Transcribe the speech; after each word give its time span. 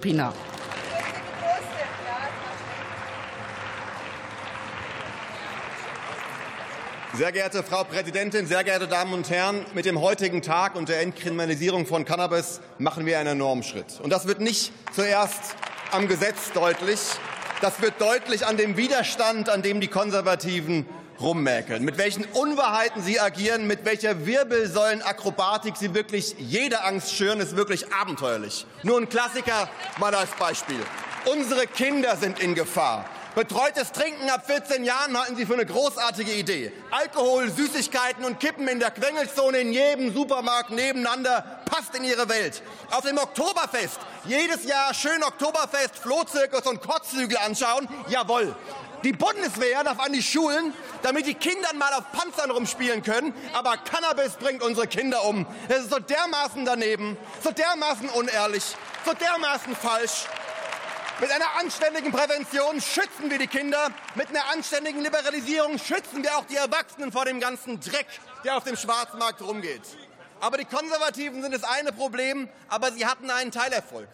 Pina. 0.00 0.32
Sehr 7.12 7.32
geehrte 7.32 7.62
Frau 7.62 7.84
Präsidentin, 7.84 8.46
sehr 8.46 8.64
geehrte 8.64 8.88
Damen 8.88 9.12
und 9.12 9.28
Herren, 9.28 9.66
mit 9.74 9.84
dem 9.84 10.00
heutigen 10.00 10.40
Tag 10.40 10.74
und 10.74 10.88
der 10.88 11.02
Entkriminalisierung 11.02 11.84
von 11.84 12.06
Cannabis 12.06 12.60
machen 12.78 13.04
wir 13.04 13.18
einen 13.18 13.32
enormen 13.32 13.62
Schritt. 13.62 14.00
Und 14.02 14.10
das 14.10 14.26
wird 14.26 14.40
nicht 14.40 14.72
zuerst 14.94 15.56
am 15.90 16.08
Gesetz 16.08 16.52
deutlich, 16.54 17.00
das 17.60 17.82
wird 17.82 18.00
deutlich 18.00 18.46
an 18.46 18.56
dem 18.56 18.78
Widerstand, 18.78 19.50
an 19.50 19.60
dem 19.60 19.80
die 19.80 19.88
Konservativen 19.88 20.86
rummäkeln, 21.20 21.84
mit 21.84 21.98
welchen 21.98 22.24
Unwahrheiten 22.24 23.02
sie 23.02 23.20
agieren, 23.20 23.66
mit 23.66 23.84
welcher 23.84 24.26
Wirbelsäulenakrobatik 24.26 25.76
sie 25.76 25.94
wirklich 25.94 26.34
jede 26.38 26.82
Angst 26.84 27.14
schüren, 27.14 27.40
ist 27.40 27.56
wirklich 27.56 27.92
abenteuerlich. 27.92 28.66
Nur 28.82 28.98
ein 28.98 29.08
Klassiker 29.08 29.68
mal 29.98 30.14
als 30.14 30.30
Beispiel. 30.32 30.80
Unsere 31.26 31.66
Kinder 31.66 32.16
sind 32.16 32.40
in 32.40 32.54
Gefahr. 32.54 33.04
Betreutes 33.34 33.92
Trinken 33.92 34.28
ab 34.28 34.44
14 34.46 34.82
Jahren 34.82 35.16
halten 35.16 35.36
Sie 35.36 35.46
für 35.46 35.54
eine 35.54 35.64
großartige 35.64 36.32
Idee. 36.32 36.72
Alkohol, 36.90 37.48
Süßigkeiten 37.48 38.24
und 38.24 38.40
Kippen 38.40 38.66
in 38.66 38.80
der 38.80 38.90
Quengelzone 38.90 39.58
in 39.58 39.72
jedem 39.72 40.12
Supermarkt 40.12 40.70
nebeneinander 40.70 41.59
passt 41.80 41.94
in 41.94 42.04
Ihre 42.04 42.28
Welt. 42.28 42.62
Auf 42.90 43.04
dem 43.04 43.16
Oktoberfest 43.16 43.98
jedes 44.24 44.64
Jahr 44.64 44.92
schön 44.92 45.22
Oktoberfest, 45.22 45.96
Flohzirkus 45.96 46.66
und 46.66 46.82
Kotzhügel 46.82 47.38
anschauen. 47.38 47.88
Jawohl. 48.08 48.54
Die 49.02 49.12
Bundeswehr 49.12 49.82
darf 49.82 49.98
an 49.98 50.12
die 50.12 50.22
Schulen, 50.22 50.74
damit 51.02 51.26
die 51.26 51.34
Kinder 51.34 51.72
mal 51.74 51.92
auf 51.94 52.12
Panzern 52.12 52.50
rumspielen 52.50 53.02
können. 53.02 53.32
Aber 53.54 53.78
Cannabis 53.78 54.32
bringt 54.32 54.62
unsere 54.62 54.86
Kinder 54.88 55.24
um. 55.24 55.46
Das 55.68 55.84
ist 55.84 55.90
so 55.90 55.98
dermaßen 55.98 56.66
daneben, 56.66 57.16
so 57.42 57.50
dermaßen 57.50 58.10
unehrlich, 58.10 58.76
so 59.06 59.14
dermaßen 59.14 59.74
falsch. 59.74 60.26
Mit 61.18 61.30
einer 61.30 61.56
anständigen 61.58 62.12
Prävention 62.12 62.80
schützen 62.80 63.30
wir 63.30 63.38
die 63.38 63.46
Kinder. 63.46 63.88
Mit 64.16 64.28
einer 64.28 64.46
anständigen 64.52 65.02
Liberalisierung 65.02 65.78
schützen 65.78 66.22
wir 66.22 66.36
auch 66.36 66.44
die 66.44 66.56
Erwachsenen 66.56 67.10
vor 67.10 67.24
dem 67.24 67.40
ganzen 67.40 67.80
Dreck, 67.80 68.06
der 68.44 68.58
auf 68.58 68.64
dem 68.64 68.76
Schwarzmarkt 68.76 69.40
rumgeht. 69.40 69.82
Aber 70.40 70.56
die 70.56 70.64
Konservativen 70.64 71.42
sind 71.42 71.54
das 71.54 71.64
eine 71.64 71.92
Problem, 71.92 72.48
aber 72.68 72.92
sie 72.92 73.06
hatten 73.06 73.30
einen 73.30 73.50
Teilerfolg. 73.50 74.08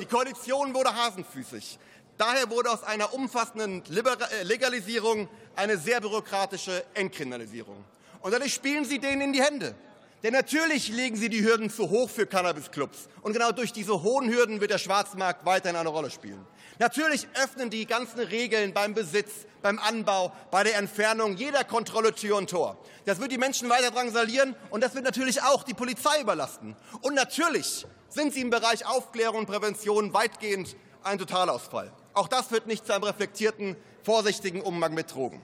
Die 0.00 0.06
Koalition 0.06 0.74
wurde 0.74 0.94
hasenfüßig. 0.94 1.78
Daher 2.18 2.48
wurde 2.48 2.70
aus 2.70 2.82
einer 2.82 3.12
umfassenden 3.12 3.82
äh, 3.84 4.42
Legalisierung 4.42 5.28
eine 5.54 5.76
sehr 5.76 6.00
bürokratische 6.00 6.84
Entkriminalisierung. 6.94 7.84
Und 8.20 8.32
dadurch 8.32 8.54
spielen 8.54 8.86
Sie 8.86 8.98
denen 8.98 9.20
in 9.20 9.32
die 9.34 9.42
Hände. 9.42 9.74
Denn 10.22 10.32
natürlich 10.32 10.88
legen 10.88 11.16
Sie 11.16 11.28
die 11.28 11.44
Hürden 11.44 11.70
zu 11.70 11.90
hoch 11.90 12.08
für 12.08 12.26
Cannabisclubs. 12.26 13.08
Und 13.22 13.32
genau 13.32 13.52
durch 13.52 13.72
diese 13.72 14.02
hohen 14.02 14.30
Hürden 14.30 14.60
wird 14.60 14.70
der 14.70 14.78
Schwarzmarkt 14.78 15.44
weiterhin 15.44 15.76
eine 15.76 15.90
Rolle 15.90 16.10
spielen. 16.10 16.44
Natürlich 16.78 17.28
öffnen 17.42 17.70
die 17.70 17.86
ganzen 17.86 18.20
Regeln 18.20 18.72
beim 18.72 18.94
Besitz, 18.94 19.46
beim 19.62 19.78
Anbau, 19.78 20.32
bei 20.50 20.62
der 20.62 20.76
Entfernung 20.76 21.36
jeder 21.36 21.64
Kontrolle 21.64 22.14
Tür 22.14 22.36
und 22.36 22.50
Tor. 22.50 22.78
Das 23.04 23.20
wird 23.20 23.32
die 23.32 23.38
Menschen 23.38 23.68
weiter 23.68 23.90
drangsalieren 23.90 24.54
und 24.70 24.82
das 24.82 24.94
wird 24.94 25.04
natürlich 25.04 25.42
auch 25.42 25.62
die 25.62 25.74
Polizei 25.74 26.20
überlasten. 26.20 26.76
Und 27.02 27.14
natürlich 27.14 27.86
sind 28.08 28.34
sie 28.34 28.40
im 28.40 28.50
Bereich 28.50 28.86
Aufklärung 28.86 29.40
und 29.40 29.46
Prävention 29.46 30.12
weitgehend 30.12 30.76
ein 31.02 31.18
Totalausfall. 31.18 31.92
Auch 32.14 32.28
das 32.28 32.48
führt 32.48 32.66
nicht 32.66 32.86
zu 32.86 32.94
einem 32.94 33.04
reflektierten, 33.04 33.76
vorsichtigen 34.02 34.60
Umgang 34.60 34.94
mit 34.94 35.14
Drogen. 35.14 35.40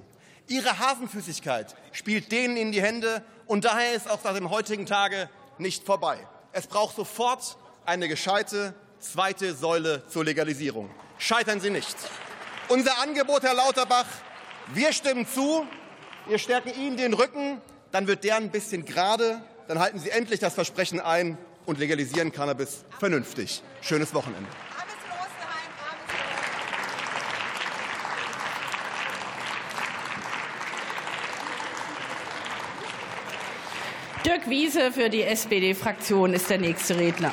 Ihre 0.49 0.79
Hasenfüßigkeit 0.79 1.75
spielt 1.93 2.33
denen 2.33 2.57
in 2.57 2.73
die 2.73 2.83
Hände 2.83 3.23
und 3.47 3.65
daher 3.65 3.95
ist 3.95 4.11
auch 4.11 4.23
nach 4.25 4.35
dem 4.35 4.51
heutigen 4.51 4.87
Tage 4.87 5.29
nicht 5.59 5.85
vorbei. 5.85 6.19
Es 6.53 6.67
braucht 6.67 6.97
sofort 6.97 7.57
eine 7.85 8.09
gescheite 8.09 8.75
zweite 9.01 9.55
Säule 9.55 10.07
zur 10.09 10.25
Legalisierung. 10.25 10.91
Scheitern 11.19 11.61
Sie 11.61 11.71
nicht. 11.71 11.97
Unser 12.69 12.99
Angebot, 13.01 13.43
Herr 13.43 13.55
Lauterbach, 13.55 14.07
wir 14.73 14.93
stimmen 14.93 15.27
zu, 15.27 15.67
wir 16.27 16.39
stärken 16.39 16.73
Ihnen 16.81 16.97
den 16.97 17.15
Rücken, 17.15 17.61
dann 17.91 18.07
wird 18.07 18.25
der 18.25 18.37
ein 18.37 18.51
bisschen 18.51 18.85
gerade, 18.85 19.43
dann 19.69 19.79
halten 19.79 19.99
Sie 19.99 20.11
endlich 20.11 20.41
das 20.41 20.55
Versprechen 20.55 21.01
ein 21.01 21.37
und 21.67 21.79
legalisieren 21.79 22.33
Cannabis 22.33 22.85
vernünftig. 22.99 23.63
Schönes 23.81 24.15
Wochenende. 24.15 24.49
Dirk 34.25 34.49
Wiese 34.49 34.93
für 34.93 35.11
die 35.11 35.25
SPD-Fraktion 35.25 36.33
ist 36.33 36.49
der 36.49 36.59
nächste 36.59 36.97
Redner. 36.97 37.33